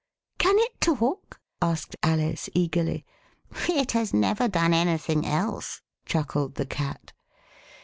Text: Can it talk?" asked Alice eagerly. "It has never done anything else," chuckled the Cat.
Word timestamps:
Can 0.39 0.55
it 0.57 0.81
talk?" 0.81 1.39
asked 1.61 1.95
Alice 2.01 2.49
eagerly. 2.55 3.05
"It 3.69 3.91
has 3.91 4.15
never 4.15 4.47
done 4.47 4.73
anything 4.73 5.27
else," 5.27 5.81
chuckled 6.07 6.55
the 6.55 6.65
Cat. 6.65 7.11